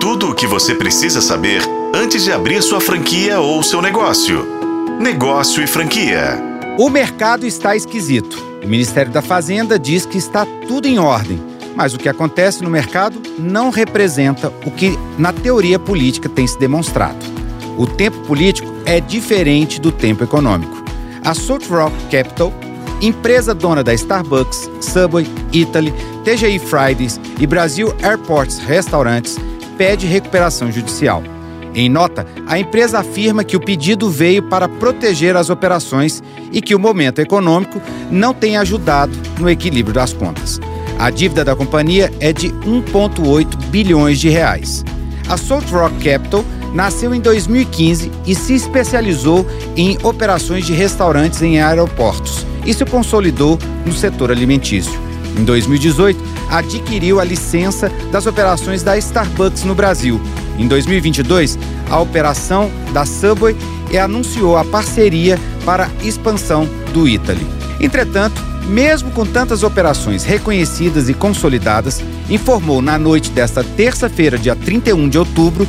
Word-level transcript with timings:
Tudo 0.00 0.30
o 0.30 0.34
que 0.34 0.46
você 0.46 0.74
precisa 0.74 1.20
saber 1.20 1.62
antes 1.94 2.24
de 2.24 2.32
abrir 2.32 2.62
sua 2.62 2.80
franquia 2.80 3.40
ou 3.40 3.62
seu 3.62 3.80
negócio. 3.80 4.46
Negócio 5.00 5.62
e 5.62 5.66
franquia. 5.66 6.38
O 6.78 6.90
mercado 6.90 7.46
está 7.46 7.74
esquisito. 7.74 8.42
O 8.62 8.68
Ministério 8.68 9.12
da 9.12 9.22
Fazenda 9.22 9.78
diz 9.78 10.04
que 10.04 10.18
está 10.18 10.46
tudo 10.66 10.86
em 10.86 10.98
ordem, 10.98 11.40
mas 11.74 11.94
o 11.94 11.98
que 11.98 12.08
acontece 12.08 12.62
no 12.62 12.70
mercado 12.70 13.20
não 13.38 13.70
representa 13.70 14.52
o 14.66 14.70
que 14.70 14.98
na 15.18 15.32
teoria 15.32 15.78
política 15.78 16.28
tem 16.28 16.46
se 16.46 16.58
demonstrado. 16.58 17.24
O 17.76 17.86
tempo 17.86 18.18
político 18.26 18.68
é 18.84 19.00
diferente 19.00 19.80
do 19.80 19.90
tempo 19.90 20.24
econômico. 20.24 20.84
A 21.24 21.34
Salt 21.34 21.66
Rock 21.68 21.94
Capital, 22.10 22.52
empresa 23.00 23.54
dona 23.54 23.82
da 23.82 23.94
Starbucks, 23.94 24.70
Subway, 24.80 25.26
Italy, 25.52 25.92
TGI 26.24 26.58
Fridays 26.58 27.20
e 27.38 27.46
Brasil 27.46 27.94
Airports 28.02 28.58
Restaurantes, 28.58 29.36
pede 29.76 30.06
recuperação 30.06 30.70
judicial. 30.70 31.22
Em 31.74 31.88
nota, 31.88 32.24
a 32.46 32.58
empresa 32.58 33.00
afirma 33.00 33.42
que 33.42 33.56
o 33.56 33.60
pedido 33.60 34.08
veio 34.08 34.42
para 34.44 34.68
proteger 34.68 35.36
as 35.36 35.50
operações 35.50 36.22
e 36.52 36.62
que 36.62 36.74
o 36.74 36.78
momento 36.78 37.18
econômico 37.18 37.82
não 38.10 38.32
tem 38.32 38.56
ajudado 38.56 39.12
no 39.40 39.50
equilíbrio 39.50 39.94
das 39.94 40.12
contas. 40.12 40.60
A 40.98 41.10
dívida 41.10 41.44
da 41.44 41.56
companhia 41.56 42.12
é 42.20 42.32
de 42.32 42.50
1,8 42.50 43.56
bilhões 43.66 44.20
de 44.20 44.28
reais. 44.28 44.84
A 45.28 45.36
Salt 45.36 45.68
Rock 45.70 45.96
Capital 46.04 46.44
nasceu 46.72 47.14
em 47.14 47.20
2015 47.20 48.10
e 48.26 48.34
se 48.34 48.54
especializou 48.54 49.46
em 49.76 49.98
operações 50.02 50.64
de 50.64 50.72
restaurantes 50.72 51.42
em 51.42 51.60
aeroportos 51.60 52.46
e 52.64 52.72
se 52.72 52.84
consolidou 52.84 53.58
no 53.84 53.92
setor 53.92 54.30
alimentício. 54.30 55.00
Em 55.36 55.44
2018, 55.44 56.22
adquiriu 56.48 57.20
a 57.20 57.24
licença 57.24 57.90
das 58.10 58.26
operações 58.26 58.82
da 58.82 58.96
Starbucks 58.96 59.64
no 59.64 59.74
Brasil. 59.74 60.20
Em 60.58 60.68
2022, 60.68 61.58
a 61.90 62.00
operação 62.00 62.70
da 62.92 63.04
Subway 63.04 63.56
e 63.90 63.98
anunciou 63.98 64.56
a 64.56 64.64
parceria 64.64 65.38
para 65.64 65.86
a 65.86 66.06
expansão 66.06 66.68
do 66.92 67.08
Italy. 67.08 67.46
Entretanto, 67.80 68.40
mesmo 68.66 69.10
com 69.10 69.26
tantas 69.26 69.62
operações 69.62 70.24
reconhecidas 70.24 71.08
e 71.08 71.14
consolidadas, 71.14 72.00
informou 72.30 72.80
na 72.80 72.98
noite 72.98 73.30
desta 73.30 73.62
terça-feira, 73.62 74.38
dia 74.38 74.56
31 74.56 75.08
de 75.08 75.18
outubro, 75.18 75.66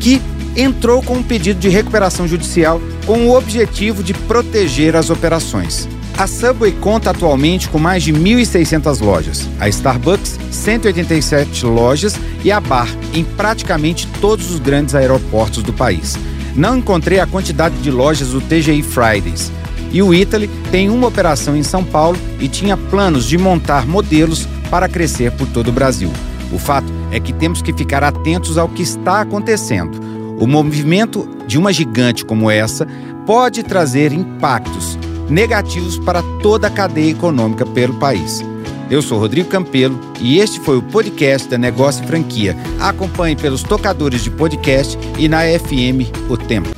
que 0.00 0.20
entrou 0.56 1.02
com 1.02 1.14
um 1.14 1.22
pedido 1.22 1.60
de 1.60 1.68
recuperação 1.68 2.26
judicial 2.26 2.80
com 3.06 3.26
o 3.26 3.36
objetivo 3.36 4.02
de 4.02 4.12
proteger 4.12 4.96
as 4.96 5.08
operações. 5.08 5.88
A 6.16 6.26
Subway 6.26 6.72
conta 6.72 7.10
atualmente 7.10 7.68
com 7.68 7.78
mais 7.78 8.02
de 8.02 8.12
1.600 8.12 9.00
lojas, 9.00 9.48
a 9.58 9.68
Starbucks 9.68 10.38
187 10.50 11.64
lojas 11.64 12.14
e 12.44 12.52
a 12.52 12.60
Bar 12.60 12.88
em 13.14 13.24
praticamente 13.24 14.06
todos 14.20 14.50
os 14.50 14.58
grandes 14.58 14.94
aeroportos 14.94 15.62
do 15.62 15.72
país. 15.72 16.16
Não 16.54 16.76
encontrei 16.76 17.18
a 17.18 17.26
quantidade 17.26 17.76
de 17.76 17.90
lojas 17.90 18.28
do 18.28 18.40
TGI 18.40 18.82
Fridays. 18.82 19.50
E 19.90 20.02
o 20.02 20.14
Italy 20.14 20.48
tem 20.70 20.88
uma 20.88 21.08
operação 21.08 21.56
em 21.56 21.62
São 21.62 21.82
Paulo 21.82 22.18
e 22.38 22.48
tinha 22.48 22.76
planos 22.76 23.26
de 23.26 23.36
montar 23.36 23.86
modelos 23.86 24.46
para 24.70 24.88
crescer 24.88 25.32
por 25.32 25.46
todo 25.48 25.68
o 25.68 25.72
Brasil. 25.72 26.10
O 26.52 26.58
fato 26.58 26.92
é 27.10 27.18
que 27.18 27.32
temos 27.32 27.62
que 27.62 27.72
ficar 27.72 28.04
atentos 28.04 28.58
ao 28.58 28.68
que 28.68 28.82
está 28.82 29.20
acontecendo. 29.20 29.98
O 30.38 30.46
movimento 30.46 31.28
de 31.46 31.58
uma 31.58 31.72
gigante 31.72 32.24
como 32.24 32.50
essa 32.50 32.86
pode 33.26 33.62
trazer 33.62 34.12
impactos 34.12 34.98
negativos 35.32 35.98
para 35.98 36.22
toda 36.42 36.66
a 36.66 36.70
cadeia 36.70 37.10
econômica 37.10 37.64
pelo 37.64 37.94
país. 37.94 38.44
Eu 38.90 39.00
sou 39.00 39.18
Rodrigo 39.18 39.48
Campelo 39.48 39.98
e 40.20 40.38
este 40.38 40.60
foi 40.60 40.76
o 40.76 40.82
podcast 40.82 41.48
da 41.48 41.56
Negócio 41.56 42.04
e 42.04 42.06
Franquia. 42.06 42.54
Acompanhe 42.78 43.34
pelos 43.34 43.62
tocadores 43.62 44.22
de 44.22 44.30
podcast 44.30 44.98
e 45.18 45.28
na 45.28 45.40
FM 45.44 46.12
O 46.28 46.36
Tempo. 46.36 46.71